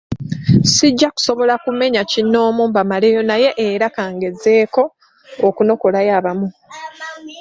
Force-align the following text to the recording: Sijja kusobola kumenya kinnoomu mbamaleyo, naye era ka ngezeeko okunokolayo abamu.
Sijja 0.75 1.07
kusobola 1.15 1.53
kumenya 1.65 2.01
kinnoomu 2.11 2.63
mbamaleyo, 2.69 3.21
naye 3.29 3.49
era 3.67 3.87
ka 3.95 4.05
ngezeeko 4.15 4.83
okunokolayo 5.47 6.11
abamu. 6.19 6.47